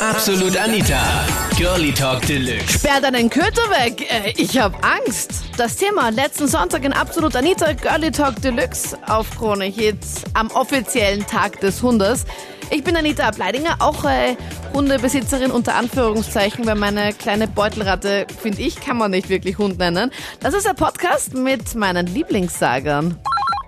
[0.00, 1.26] Absolut Anita.
[1.56, 2.78] Girlie Talk Deluxe.
[2.78, 4.06] Sperr deinen Köter weg.
[4.08, 5.42] Äh, Ich hab Angst.
[5.56, 11.26] Das Thema letzten Sonntag in Absolut Anita Girlie Talk Deluxe auf Krone Hits am offiziellen
[11.26, 12.26] Tag des Hundes.
[12.70, 14.36] Ich bin Anita Ableidinger, auch äh,
[14.72, 20.10] Hundebesitzerin unter Anführungszeichen, weil meine kleine Beutelratte, finde ich, kann man nicht wirklich Hund nennen.
[20.40, 23.18] Das ist ein Podcast mit meinen Lieblingssagern.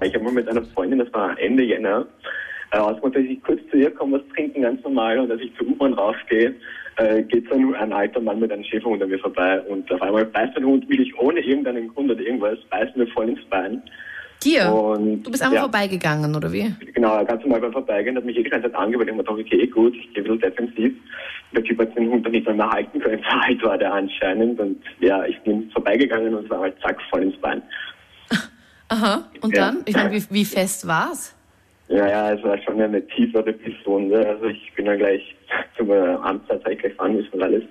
[0.02, 2.06] Ich habe mal mit einer Freundin, das war Ende Jänner,
[2.72, 5.54] äh, ausgemacht, dass ich kurz zu ihr komme, was trinken, ganz normal, und als ich
[5.56, 6.54] zur U-Bahn raufgehe,
[6.96, 10.02] äh, geht so ein, ein alter Mann mit einem Schäferhund an mir vorbei und auf
[10.02, 13.82] einmal beißt ein Hund wirklich ohne irgendeinen Grund oder irgendwas, beißt mir voll ins Bein.
[14.42, 14.72] Dir?
[14.72, 16.74] Und, Du bist einfach ja, vorbeigegangen, oder wie?
[16.94, 19.66] Genau, ganz normal beim Vorbeigehen, hat mich jede ganze Zeit angehört, ich mir gedacht, okay,
[19.66, 20.94] gut, ich gehe ein bisschen defensiv.
[21.52, 24.58] Der Typ hat den Hund dann nicht mehr halten können, so alt war der anscheinend,
[24.60, 27.62] und ja, ich bin vorbeigegangen und war halt zack, voll ins Bein.
[28.88, 29.24] Aha.
[29.42, 29.66] Und Ja.
[29.66, 29.82] dann?
[29.84, 31.34] Ich meine, wie, wie fest war's?
[31.90, 34.26] Ja, ja, es war schon eine tiefere Pistole.
[34.26, 35.34] Also ich bin dann gleich
[35.76, 37.64] zum Amtszeit gleich müssen und alles.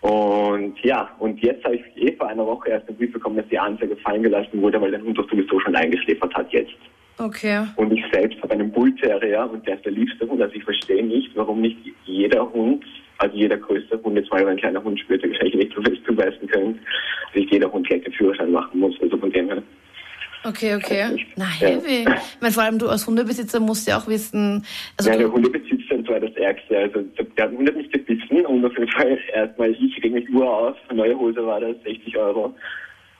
[0.00, 3.48] Und ja, und jetzt habe ich eh vor einer Woche erst einen Brief bekommen, dass
[3.48, 6.76] die Anzeige fallen gelassen wurde, weil der Hund doch sowieso schon eingeschläfert hat jetzt.
[7.18, 7.66] Okay.
[7.76, 10.42] Und ich selbst habe einen Bull Terrier und der ist der liebste Hund.
[10.42, 12.84] Also ich verstehe nicht, warum nicht jeder Hund,
[13.18, 16.04] also jeder größte Hund, jetzt mal ein kleiner Hund spürt, der wahrscheinlich nicht so fest
[16.06, 16.80] zubeißen können,
[17.26, 19.00] dass nicht jeder Hund gleich den Führerschein machen muss.
[19.00, 19.62] Also von dem her.
[20.44, 21.26] Okay, okay.
[21.36, 21.68] Na, Ja.
[21.68, 22.00] heavy.
[22.02, 24.64] Ich meine, vor allem du als Hundebesitzer musst ja auch wissen,
[24.98, 26.78] also Ja, der Hundebesitzer war das Ärgste.
[26.78, 30.28] Also der, der Hund hat mich gebissen und auf jeden Fall erstmal, ich reg mich
[30.28, 30.76] nur auf.
[30.92, 32.54] Neue Hose war das, 60 Euro.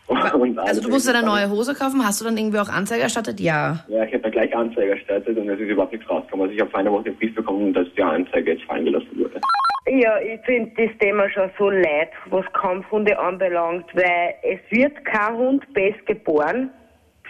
[0.34, 2.04] Und also du musst eine neue Hose kaufen.
[2.04, 3.40] Hast du dann irgendwie auch Anzeige erstattet?
[3.40, 3.82] Ja.
[3.88, 6.44] Ja, ich habe da gleich Anzeige erstattet und es ist überhaupt nichts rausgekommen.
[6.44, 9.08] Also ich habe vor einer Woche den Brief bekommen, dass die Anzeige jetzt fallen gelassen
[9.16, 9.40] wurde.
[9.86, 15.36] Ja, ich finde das Thema schon so leid, was Kampfhunde anbelangt, weil es wird kein
[15.36, 16.68] Hund best geboren.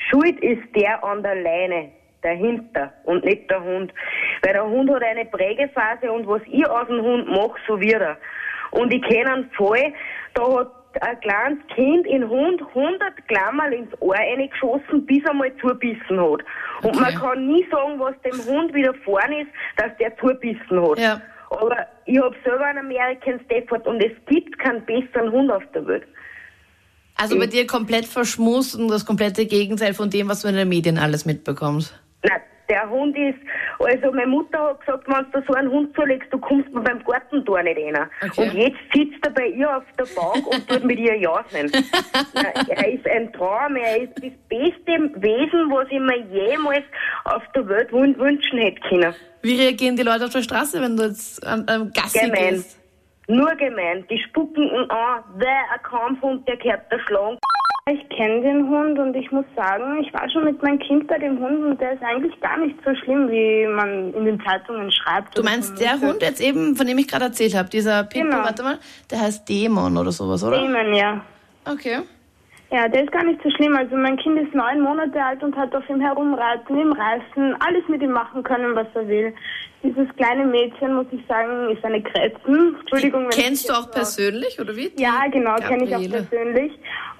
[0.08, 1.90] Schuld ist der an der Leine
[2.22, 3.92] dahinter und nicht der Hund.
[4.42, 8.00] Weil der Hund hat eine Prägephase und was ich aus dem Hund mache, so wird
[8.00, 8.16] er.
[8.70, 9.92] Und ich kenne einen Fall,
[10.34, 15.52] da hat ein kleines Kind in Hund 100 Klammerl ins Ohr reingeschossen, bis er mal
[15.60, 16.40] zubissen hat.
[16.82, 17.16] Und man Okay.
[17.20, 20.98] kann nie sagen, was dem Hund widerfahren ist, dass der zubissen hat.
[20.98, 21.20] Ja.
[21.50, 25.86] Aber ich habe selber einen American Stafford und es gibt keinen besseren Hund auf der
[25.86, 26.06] Welt.
[27.16, 30.68] Also bei dir komplett verschmust und das komplette Gegenteil von dem, was du in den
[30.68, 31.94] Medien alles mitbekommst.
[32.22, 33.38] Nein, der Hund ist,
[33.78, 37.04] also meine Mutter hat gesagt, wenn du so einen Hund zulegst, du kommst mir beim
[37.04, 38.08] Gartentor nicht rein.
[38.22, 38.48] Okay.
[38.48, 41.70] Und jetzt sitzt er bei ihr auf der Bank und tut mit ihr jausen.
[42.68, 44.92] Er ist ein Traum, er ist das beste
[45.22, 46.18] Wesen, was ich mir
[46.50, 46.84] jemals
[47.24, 49.14] auf der Welt wün- wünschen hätte können.
[49.42, 52.54] Wie reagieren die Leute auf der Straße, wenn du jetzt am, am Gassi Gemein.
[52.54, 52.78] gehst?
[53.28, 54.04] Nur gemein.
[54.10, 57.38] Die spucken ihn an, wer ein Kampfhund, der gehört der Schlange.
[57.90, 61.18] Ich kenne den Hund und ich muss sagen, ich war schon mit meinem Kind bei
[61.18, 64.90] dem Hund und der ist eigentlich gar nicht so schlimm, wie man in den Zeitungen
[64.90, 65.36] schreibt.
[65.36, 68.42] Du meinst der Hund jetzt eben, von dem ich gerade erzählt habe, dieser Pitbull, Genau.
[68.44, 68.78] warte mal,
[69.10, 70.62] der heißt Dämon oder sowas, oder?
[70.62, 71.20] Damon, ja.
[71.66, 71.98] Okay.
[72.74, 73.76] Ja, der ist gar nicht so schlimm.
[73.76, 77.86] Also mein Kind ist neun Monate alt und hat auf ihm herumreiten, ihm reißen, alles
[77.86, 79.32] mit ihm machen können, was er will.
[79.84, 82.74] Dieses kleine Mädchen, muss ich sagen, ist eine Grätzen.
[82.80, 84.90] Entschuldigung, wenn ich Kennst du auch persönlich, oder wie?
[84.96, 86.72] Ja, genau, kenne ich auch persönlich.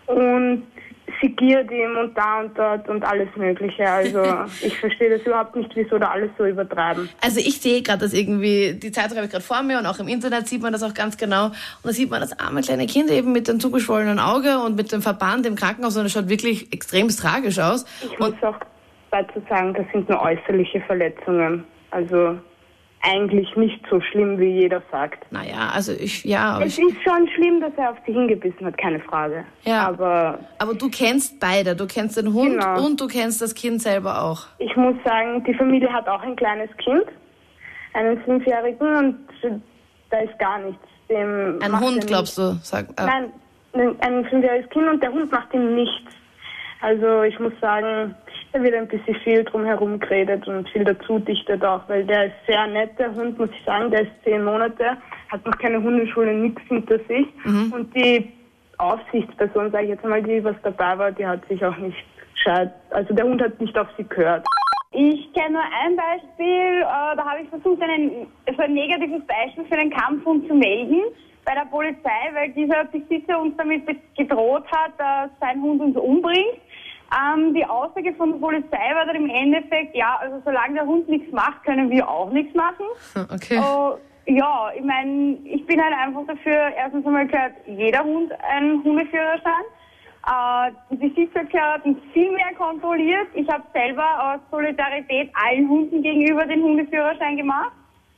[0.06, 0.66] Und
[1.24, 3.88] sie giert ihm und da und dort und alles Mögliche.
[3.88, 4.22] Also
[4.62, 7.08] ich verstehe das überhaupt nicht, wieso da alles so übertreiben.
[7.22, 9.98] Also ich sehe gerade das irgendwie, die Zeitung habe ich gerade vor mir und auch
[9.98, 11.46] im Internet sieht man das auch ganz genau.
[11.46, 11.54] Und
[11.84, 15.00] da sieht man das arme kleine Kind eben mit dem zugeschwollenen Auge und mit dem
[15.00, 17.84] Verband im Krankenhaus und es schaut wirklich extrem tragisch aus.
[18.02, 18.58] Ich Und muss auch
[19.10, 21.64] dazu sagen, das sind nur äußerliche Verletzungen.
[21.90, 22.38] Also
[23.06, 25.30] eigentlich nicht so schlimm, wie jeder sagt.
[25.30, 28.78] naja, also ich, ja, Es ich, ist schon schlimm, dass er auf sie hingebissen hat,
[28.78, 29.44] keine Frage.
[29.64, 29.86] Ja.
[29.88, 31.76] Aber aber du kennst beide.
[31.76, 32.84] Du kennst den Hund Genau.
[32.84, 34.46] und du kennst das Kind selber auch.
[34.58, 37.04] ich muss sagen, die Familie hat auch ein kleines Kind,
[37.92, 39.18] einen Fünfjährigen, und
[40.10, 40.82] da ist gar nichts.
[41.10, 42.58] Dem Ein Hund, glaubst du?
[42.62, 43.32] Sag, äh, Nein,
[43.74, 46.12] ein- ein fünfjähriges Kind und der Hund macht ihm nichts.
[46.80, 48.14] Also ich muss sagen,
[48.54, 52.34] da wird ein bisschen viel drumherum geredet und viel dazu dichtet auch, weil der ist
[52.46, 54.96] sehr nett, der Hund, muss ich sagen, der ist zehn Monate,
[55.28, 57.26] hat noch keine Hundeschule, nichts hinter sich.
[57.72, 58.32] Und die
[58.78, 61.96] Aufsichtsperson, sage ich jetzt mal, die was dabei war, die hat sich auch nicht
[62.32, 64.46] gescheit, also der Hund hat nicht auf sie gehört.
[64.92, 69.64] Ich kenne nur ein Beispiel, äh, da habe ich versucht, einen, so ein negatives Beispiel
[69.64, 71.02] für einen Kampfhund zu melden
[71.44, 73.82] bei der Polizei, weil dieser Besitzer uns damit
[74.16, 76.60] gedroht hat, dass sein Hund uns umbringt.
[77.14, 81.08] Ähm, die Aussage von der Polizei war dann im Endeffekt, ja, also solange der Hund
[81.08, 82.86] nichts macht, können wir auch nichts machen.
[83.34, 83.60] Okay.
[83.60, 83.96] Oh,
[84.26, 89.64] ja, ich meine, ich bin halt einfach dafür, erstens einmal gehört jeder Hund einen Hundeführerschein.
[90.26, 93.28] Äh, die Besitzer gehören viel mehr kontrolliert.
[93.34, 97.72] Ich habe selber aus Solidarität allen Hunden gegenüber den Hundeführerschein gemacht.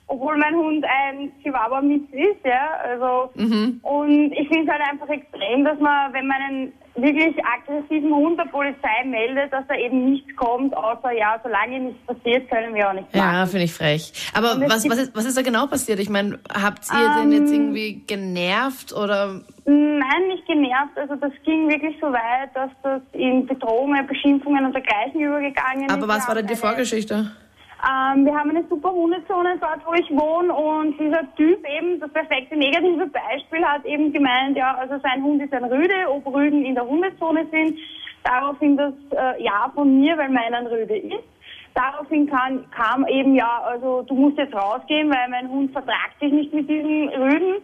[0.09, 2.77] Obwohl mein Hund ein Chihuahua aber Mist ist, ja.
[2.85, 3.81] Also Mhm.
[3.83, 8.39] und ich finde es halt einfach extrem, dass man, wenn man einen wirklich aggressiven Hund
[8.39, 12.89] der Polizei meldet, dass da eben nichts kommt, außer ja, solange nichts passiert, können wir
[12.89, 13.35] auch nichts machen.
[13.35, 14.13] Ja, finde ich frech.
[14.33, 15.99] Aber was, was, ist, was ist da genau passiert?
[15.99, 20.97] Ich meine, habt ihr den jetzt irgendwie genervt oder Nein, nicht genervt.
[20.97, 25.93] Also das ging wirklich so weit, dass das in Bedrohungen, Beschimpfungen und dergleichen übergegangen ist.
[25.93, 27.33] Aber was war denn die Vorgeschichte?
[27.85, 32.11] Ähm, wir haben eine super Hundezone dort, wo ich wohne und dieser Typ eben, das
[32.11, 36.65] perfekte negative Beispiel, hat eben gemeint, ja, also sein Hund ist ein Rüde, ob Rüden
[36.65, 37.79] in der Hundezone sind.
[38.25, 41.25] Daraufhin das äh, Ja von mir, weil meiner ein Rüde ist.
[41.75, 46.33] Daraufhin kam, kam eben, ja, also du musst jetzt rausgehen, weil mein Hund vertragt sich
[46.33, 47.57] nicht mit diesen Rüden.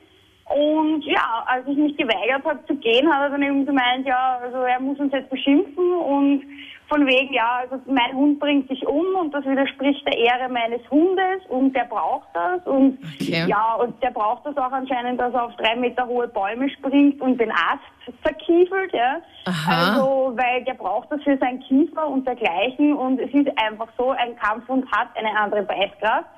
[0.54, 4.38] Und ja, als ich mich geweigert habe zu gehen, hat er dann eben gemeint, ja,
[4.42, 6.42] also er muss uns jetzt beschimpfen und
[6.88, 10.82] von wegen, ja, also mein Hund bringt sich um und das widerspricht der Ehre meines
[10.90, 13.46] Hundes und der braucht das und Okay.
[13.48, 17.20] ja, und der braucht das auch anscheinend, dass er auf drei Meter hohe Bäume springt
[17.22, 17.80] und den Ast
[18.22, 19.22] zerkiefelt, ja.
[19.46, 19.94] Aha.
[19.94, 24.10] Also, weil der braucht das für seinen Kiefer und dergleichen und es ist einfach so,
[24.10, 26.28] ein Kampfhund hat eine andere Beißkraft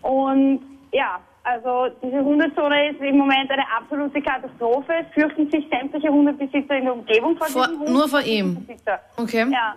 [0.00, 0.60] und
[0.92, 4.92] ja, also diese Hundezone ist im Moment eine absolute Katastrophe.
[5.00, 7.90] Es fürchten sich sämtliche Hundebesitzer in der Umgebung vor, Vor- diesem Hund.
[7.90, 8.66] nur vor ihm?
[9.16, 9.46] Okay.
[9.50, 9.74] Ja.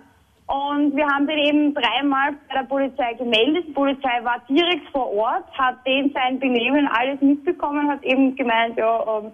[0.48, 3.66] Und wir haben den eben dreimal bei der Polizei gemeldet.
[3.68, 8.78] Die Polizei war direkt vor Ort, hat den sein Benehmen alles mitbekommen, hat eben gemeint,
[8.78, 9.32] ja, ähm,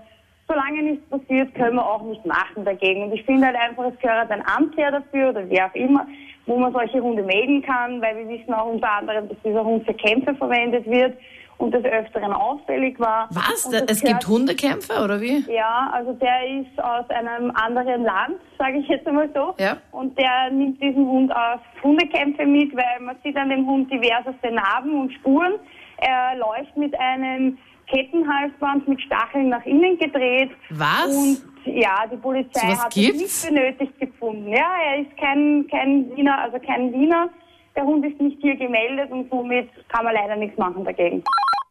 [0.48, 3.04] solange nichts passiert, können wir auch nichts machen dagegen.
[3.06, 6.06] Und ich finde halt einfach, es gehört ein Amtsherr dafür oder wer auch immer,
[6.46, 9.86] wo man solche Hunde melden kann, weil wir wissen auch unter anderem, dass dieser Hund
[9.86, 11.18] für Kämpfe verwendet wird
[11.60, 13.28] und des Öfteren auffällig war.
[13.32, 13.70] Was?
[13.70, 15.40] Da- Es gibt Hundekämpfe oder wie?
[15.52, 19.56] ja, also der ist aus einem anderen Land, sage ich jetzt einmal so.
[19.60, 19.78] Ja.
[19.92, 24.52] Und der nimmt diesen Hund auf Hundekämpfe mit, weil man sieht an dem Hund diverseste
[24.52, 25.54] Narben und Spuren.
[25.98, 27.58] Er läuft mit einem
[27.88, 30.52] Kettenhalsband mit Stacheln nach innen gedreht.
[30.72, 31.08] Was?
[31.08, 33.44] Und ja, die Polizei Sowas hat gibt's?
[33.44, 34.50] es nicht benötigt gefunden.
[34.50, 37.30] Ja, er ist kein, kein Wiener, also kein Wiener.
[37.76, 41.24] Der Hund ist nicht hier gemeldet und somit kann man leider nichts machen dagegen.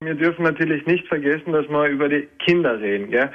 [0.06, 3.10] Wir dürfen natürlich nicht vergessen, dass wir über die Kinder reden.
[3.10, 3.28] Gell?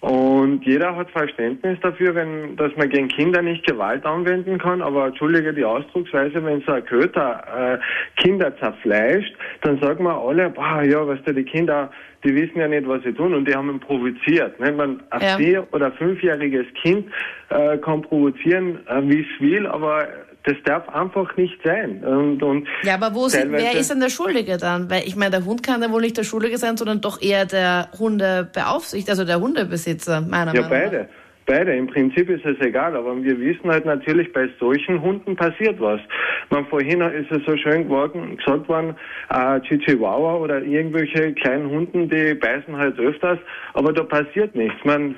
[0.00, 4.80] Und jeder hat Verständnis dafür, wenn, dass man gegen Kinder nicht Gewalt anwenden kann.
[4.80, 10.48] Aber entschuldige die Ausdrucksweise, wenn so ein Köter äh, Kinder zerfleischt, dann sagen wir alle,
[10.50, 11.90] boah, ja, was da die Kinder,
[12.24, 14.58] die wissen ja nicht, was sie tun und die haben ihn provoziert.
[14.58, 14.72] Ne?
[14.72, 15.36] Man, ein Ja.
[15.36, 17.10] vier- oder fünfjähriges Kind
[17.50, 20.06] äh, kann provozieren, äh, wie es will, aber
[20.44, 22.02] das darf einfach nicht sein.
[22.04, 24.90] Und, und Ja, aber wo sind, wer ist denn der Schuldige dann?
[24.90, 27.44] Weil ich meine, der Hund kann ja wohl nicht der Schuldige sein, sondern doch eher
[27.46, 30.90] der Hundebeaufsicht, also der Hundebesitzer, meiner Ja, Meinung nach.
[30.90, 31.08] beide.
[31.46, 31.74] Beide.
[31.74, 36.00] Im Prinzip ist es egal, aber wir wissen halt natürlich, bei solchen Hunden passiert was.
[36.48, 38.94] Man vorhin ist es so schön geworden, gesagt worden,
[39.30, 43.38] äh, Chihuahua oder irgendwelche kleinen Hunden, die beißen halt öfters,
[43.74, 44.76] aber da passiert nichts.
[44.84, 45.16] Man,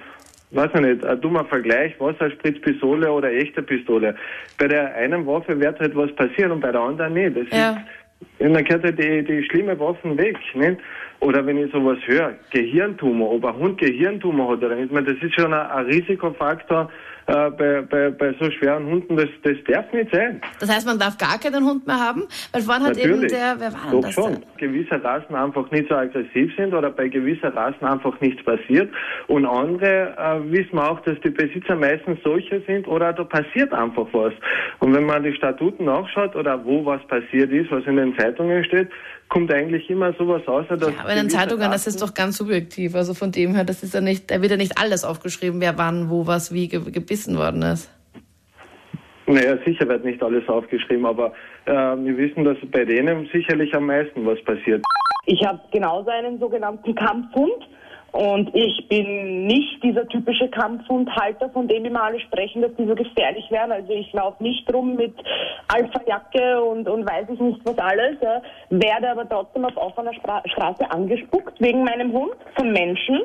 [0.53, 4.15] weiß ich nicht, ein dummer Vergleich, Wasserspritzpistole oder echte Pistole.
[4.59, 7.37] Bei der einen Waffe wird halt was passieren und bei der anderen nicht.
[7.37, 7.71] Das Ja.
[7.71, 7.79] ist,
[8.55, 10.37] dann gehört halt die, die schlimme Waffen weg.
[10.55, 10.79] Nicht?
[11.21, 15.13] Oder wenn ich sowas höre, Gehirntumor, ob ein Hund Gehirntumor hat oder nicht, ich meine,
[15.15, 16.91] das ist schon ein, ein Risikofaktor
[17.27, 20.41] äh, bei, bei, bei so schweren Hunden, das, das darf nicht sein.
[20.61, 22.25] Das heißt, man darf gar keinen Hund mehr haben?
[22.53, 23.33] Weil vorhin hat eben Natürlich.
[23.33, 24.33] der, wer war denn Doch das schon.
[24.33, 24.43] denn?
[24.59, 28.91] Gewisse Rassen einfach nicht so aggressiv sind oder bei gewissen Rassen einfach nichts passiert.
[29.29, 34.07] Und andere äh, wissen auch, dass die Besitzer meistens solche sind oder da passiert einfach
[34.13, 34.33] was.
[34.81, 38.65] Und wenn man die Statuten nachschaut oder wo was passiert ist, was in den Zeitungen
[38.65, 38.89] steht,
[39.33, 42.37] kommt eigentlich immer sowas raus, dass Ja, aber in den Zeitungen, das ist doch ganz
[42.37, 42.95] subjektiv.
[42.95, 45.79] Also von dem her, das ist ja nicht, da wird ja nicht alles aufgeschrieben, wer
[45.79, 47.91] wann, wo, was, wie ge gebissen worden ist.
[49.27, 51.33] Naja, sicher wird nicht alles aufgeschrieben, aber
[51.65, 54.83] äh, wir wissen, dass bei denen sicherlich am meisten was passiert.
[55.25, 57.67] Ich habe genauso einen sogenannten Kampfhund
[58.13, 62.95] und ich bin nicht dieser typische Kampfhundhalter, von dem immer alle sprechen, dass die so
[62.95, 63.73] gefährlich wären.
[63.73, 65.15] Also ich laufe nicht rum mit
[65.69, 68.43] Alpha-Jacke und, und weiß ich nicht was alles, ja.
[68.69, 73.23] werde aber trotzdem auf offener Stra Straße angespuckt wegen meinem Hund von Menschen,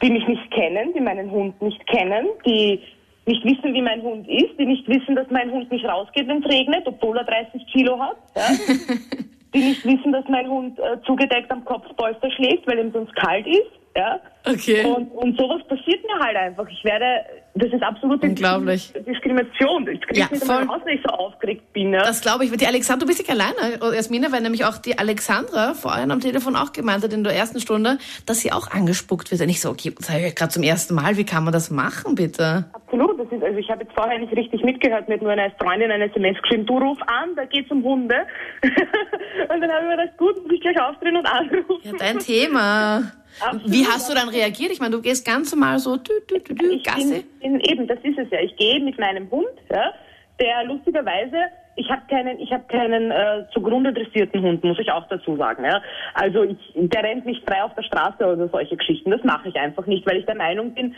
[0.00, 2.80] die mich nicht kennen, die meinen Hund nicht kennen, die
[3.26, 6.42] nicht wissen, wie mein Hund ist, die nicht wissen, dass mein Hund nicht rausgeht, wenn
[6.42, 8.16] es regnet, obwohl er 30 Kilo hat.
[8.36, 8.44] Ja
[9.54, 13.46] die nicht wissen, dass mein Hund äh, zugedeckt am Kopfpolster schläft, weil ihm sonst kalt
[13.46, 13.77] ist.
[13.96, 14.20] Ja?
[14.44, 14.84] Okay.
[14.84, 16.68] Und, und sowas passiert mir halt einfach.
[16.68, 17.24] Ich werde
[17.58, 18.92] das ist absolut Unglaublich.
[19.06, 19.88] Diskrimination.
[19.88, 20.62] Ich kriege Ja, nicht voll.
[20.62, 21.92] raus, wenn ich so aufgeregt bin.
[21.92, 22.00] Ja.
[22.00, 22.52] Das glaube ich.
[22.52, 26.20] Die Alexandra, du bist nicht alleine, oh, Jasmine, weil nämlich auch die Alexandra vorhin am
[26.20, 29.40] Telefon auch gemeint hat in der ersten Stunde, dass sie auch angespuckt wird.
[29.40, 31.16] Und ich so, okay, das habe ich gerade zum ersten Mal.
[31.16, 32.66] Wie kann man das machen, bitte?
[32.72, 33.18] Absolut.
[33.18, 35.08] Das ist, also ich habe jetzt vorher nicht richtig mitgehört.
[35.08, 38.14] Mir hat nur eine Freundin eine SMS geschrieben, du ruf an, da geht's um Hunde.
[38.62, 41.80] und dann habe ich mir gedacht, gut, muss ich gleich aufdrehen und anrufen.
[41.82, 43.02] Ja, dein Thema.
[43.40, 43.70] Absolut.
[43.70, 44.72] Wie hast du dann reagiert?
[44.72, 47.24] Ich meine, du gehst ganz normal so dü, dü, dü, dü, Ich Gasse.
[47.40, 48.40] bin, bin, eben, das ist es ja.
[48.40, 49.92] Ich gehe mit meinem Hund, ja,
[50.40, 51.36] der lustigerweise,
[51.76, 55.64] ich habe keinen, ich habe keinen äh, zugrunde dressierten Hund, muss ich auch dazu sagen.
[55.64, 55.80] Ja.
[56.14, 59.10] Also ich, der rennt nicht frei auf der Straße oder solche Geschichten.
[59.10, 60.94] Das mache ich einfach nicht, weil ich der Meinung bin,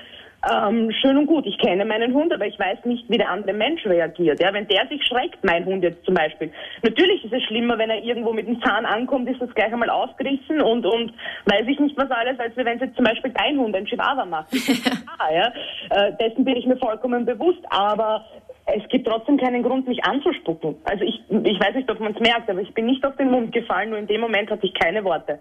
[0.48, 3.52] ähm, schön und gut, ich kenne meinen Hund, aber ich weiß nicht, wie der andere
[3.52, 4.40] Mensch reagiert.
[4.40, 6.50] Ja, wenn der sich schreckt, mein Hund jetzt zum Beispiel.
[6.82, 9.90] Natürlich ist es schlimmer, wenn er irgendwo mit dem Zahn ankommt, ist das gleich einmal
[9.90, 11.12] aufgerissen und und
[11.44, 14.24] weiß ich nicht was alles, als wenn es jetzt zum Beispiel dein Hund ein Chihuahua
[14.24, 14.48] macht.
[15.18, 15.52] ah, ja,
[15.90, 18.24] äh, dessen bin ich mir vollkommen bewusst, aber
[18.66, 20.76] es gibt trotzdem keinen Grund, mich anzuspucken.
[20.84, 23.30] Also ich, ich weiß nicht, ob man es merkt, aber ich bin nicht auf den
[23.30, 25.38] Mund gefallen, nur in dem Moment hatte ich keine Worte.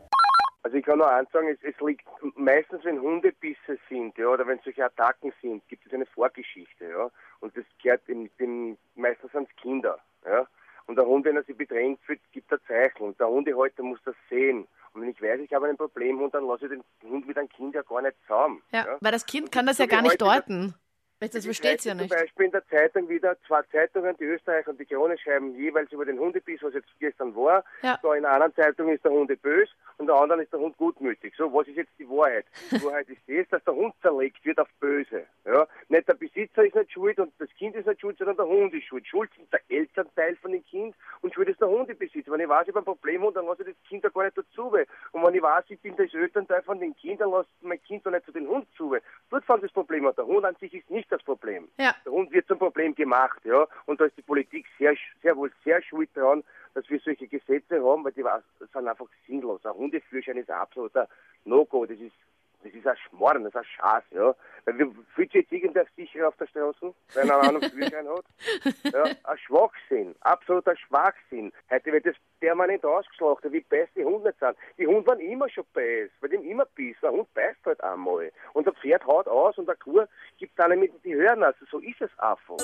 [0.62, 4.46] Also ich kann nur eins sagen, es, es liegt meistens, wenn Hundebisse sind, ja, oder
[4.46, 7.10] wenn solche Attacken sind, gibt es eine Vorgeschichte, ja.
[7.40, 10.48] Und das gehört in, in meistens ans Kinder, ja.
[10.90, 13.04] Und der Hund, wenn er sich bedrängt fühlt, gibt er Zeichen.
[13.04, 14.68] Und der Hundehalter muss das sehen.
[14.92, 17.48] Und wenn ich weiß, ich habe einen Problemhund, dann lasse ich den Hund mit einem
[17.48, 18.64] Kind ja gar nicht zusammen.
[18.72, 20.74] Ja, weil das Kind kann das ja gar nicht deuten.
[21.22, 22.10] Das Ich versteht's ja nicht.
[22.10, 25.92] Zum Beispiel in der Zeitung wieder zwei Zeitungen, die Österreich und die Krone schreiben jeweils
[25.92, 27.66] über den Hundebiss, was jetzt gestern war.
[27.82, 28.00] Ja.
[28.02, 30.62] Da in einer anderen Zeitung ist der Hund bös und in der anderen ist der
[30.62, 31.34] Hund gutmütig.
[31.38, 32.46] So, was ist jetzt die Wahrheit?
[32.72, 35.26] Die Wahrheit ist das, dass der Hund zerlegt wird auf böse.
[35.46, 35.68] Ja?
[35.90, 38.74] Nicht der Besitzer ist nicht schuld und das Kind ist nicht schuld, sondern der Hund
[38.74, 39.06] ist schuld.
[39.06, 42.32] Schuld sind der Elternteil von dem Kind und schuld ist der Hundebesitzer.
[42.32, 44.38] Wenn ich weiß, ich habe ein Problemhund, dann lasse ich das Kind da gar nicht
[44.38, 44.72] dazu.
[45.12, 47.84] Und wenn ich weiß, ich bin das Elternteil von dem Kind, dann lasse ich mein
[47.84, 48.96] Kind da nicht zu den Hund zu.
[49.50, 50.14] Fängt das Problem an.
[50.16, 51.70] Der Hund an sich ist nicht das Problem.
[51.80, 51.96] Ja.
[52.06, 53.66] Der Hund wird zum Problem gemacht, ja.
[53.88, 56.44] Und da ist die Politik sehr, sehr wohl sehr schuld dran,
[56.76, 59.66] dass wir solche Gesetze haben, weil die sind einfach sinnlos.
[59.66, 61.08] Ein Hundeführerschein ist ein absoluter
[61.46, 61.88] No-Go.
[61.88, 62.14] Das ist,
[62.64, 64.36] das ist ein Schmarrn, das ist ein Schatz, ja.
[64.66, 68.26] Weil wir fühlt sich jetzt irgendwer sicher auf der Straße, weil er einen Führerschein hat.
[68.94, 71.52] Ja, ein Schwachsinn, absoluter Schwachsinn.
[71.70, 74.56] Heute wird das permanent ausgeschlachtet, wie beißt die Hunde nicht sind.
[74.78, 76.96] Die Hunde waren immer schon beiß, weil dem immer biss.
[77.02, 78.32] Ein Hund beißt halt einmal.
[78.54, 80.06] Und der Pferd haut aus und der Kuh
[80.38, 81.48] gibt eine mit die Hörner.
[81.48, 82.58] Also so ist es einfach.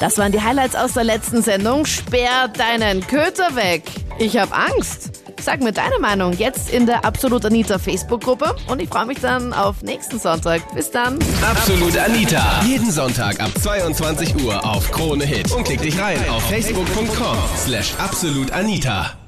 [0.00, 1.84] Das waren die Highlights aus der letzten Sendung.
[1.84, 3.82] Sperr deinen Köter weg.
[4.18, 5.23] Ich hab Angst.
[5.44, 9.52] Sag mir deine Meinung jetzt in der Absolut Anita Facebook-Gruppe und ich freue mich dann
[9.52, 10.62] auf nächsten Sonntag.
[10.74, 11.18] Bis dann.
[11.42, 12.62] Absolut Anita.
[12.64, 15.52] Jeden Sonntag ab 22 Uhr auf Krone Hit.
[15.52, 19.23] Und klick dich rein auf facebook.com slash absolutanita.